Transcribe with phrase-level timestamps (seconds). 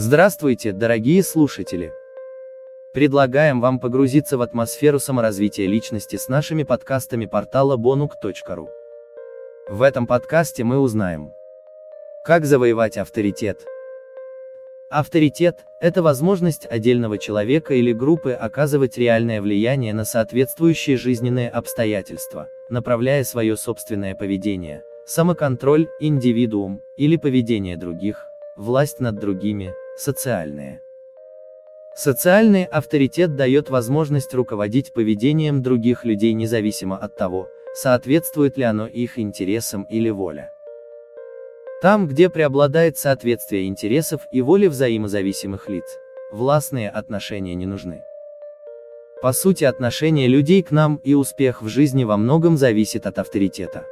[0.00, 1.92] Здравствуйте, дорогие слушатели!
[2.92, 8.68] Предлагаем вам погрузиться в атмосферу саморазвития личности с нашими подкастами портала bonuk.ru.
[9.68, 11.32] В этом подкасте мы узнаем,
[12.24, 13.66] как завоевать авторитет.
[14.88, 23.24] Авторитет– это возможность отдельного человека или группы оказывать реальное влияние на соответствующие жизненные обстоятельства, направляя
[23.24, 30.80] свое собственное поведение, самоконтроль, индивидуум, или поведение других, власть над другими, социальные.
[31.96, 39.18] Социальный авторитет дает возможность руководить поведением других людей независимо от того, соответствует ли оно их
[39.18, 40.52] интересам или воле.
[41.82, 45.98] Там, где преобладает соответствие интересов и воли взаимозависимых лиц,
[46.30, 48.02] властные отношения не нужны.
[49.20, 53.84] По сути отношение людей к нам и успех в жизни во многом зависит от авторитета.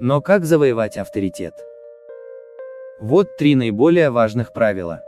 [0.00, 1.54] Но как завоевать авторитет?
[3.00, 5.02] Вот три наиболее важных правила.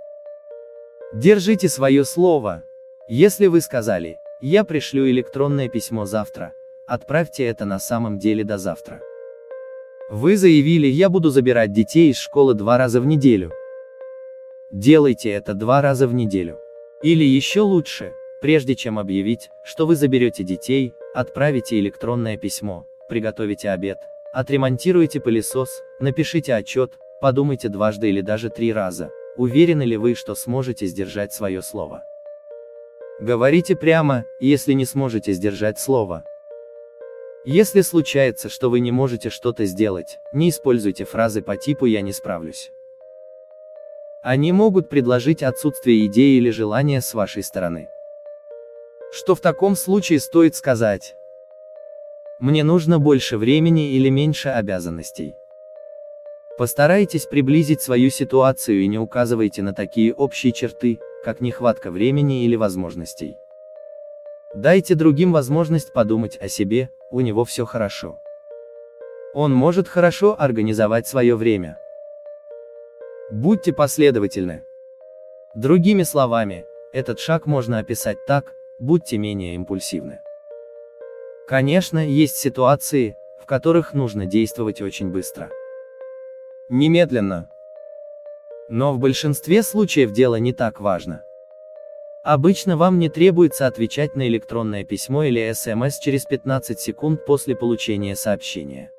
[1.12, 2.62] Держите свое слово.
[3.06, 6.54] Если вы сказали, я пришлю электронное письмо завтра,
[6.86, 9.02] отправьте это на самом деле до завтра.
[10.08, 13.52] Вы заявили, я буду забирать детей из школы два раза в неделю.
[14.70, 16.58] Делайте это два раза в неделю.
[17.02, 23.98] Или еще лучше, прежде чем объявить, что вы заберете детей, отправите электронное письмо, приготовите обед,
[24.32, 30.86] отремонтируйте пылесос, напишите отчет, Подумайте дважды или даже три раза, уверены ли вы, что сможете
[30.86, 32.02] сдержать свое слово.
[33.20, 36.24] Говорите прямо, если не сможете сдержать слово.
[37.44, 42.12] Если случается, что вы не можете что-то сделать, не используйте фразы по типу «я не
[42.12, 42.72] справлюсь».
[44.24, 47.88] Они могут предложить отсутствие идеи или желания с вашей стороны.
[49.12, 51.14] Что в таком случае стоит сказать?
[52.40, 55.36] Мне нужно больше времени или меньше обязанностей.
[56.62, 62.54] Постарайтесь приблизить свою ситуацию и не указывайте на такие общие черты, как нехватка времени или
[62.54, 63.36] возможностей.
[64.54, 68.20] Дайте другим возможность подумать о себе, у него все хорошо.
[69.34, 71.78] Он может хорошо организовать свое время.
[73.32, 74.62] Будьте последовательны.
[75.56, 80.20] Другими словами, этот шаг можно описать так, будьте менее импульсивны.
[81.48, 85.50] Конечно, есть ситуации, в которых нужно действовать очень быстро.
[86.74, 87.50] Немедленно.
[88.70, 91.22] Но в большинстве случаев дело не так важно.
[92.24, 98.16] Обычно вам не требуется отвечать на электронное письмо или СМС через 15 секунд после получения
[98.16, 98.90] сообщения.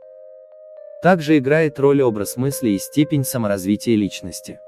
[1.01, 4.59] Также играет роль образ мысли и степень саморазвития личности.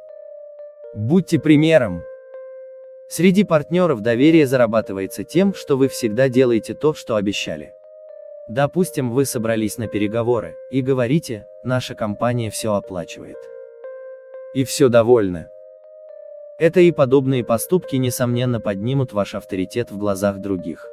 [0.96, 2.02] Будьте примером.
[3.08, 7.76] Среди партнеров доверие зарабатывается тем, что вы всегда делаете то, что обещали.
[8.48, 13.38] Допустим, вы собрались на переговоры, и говорите, наша компания все оплачивает.
[14.54, 15.50] И все довольны.
[16.60, 20.88] Это и подобные поступки несомненно поднимут ваш авторитет в глазах других.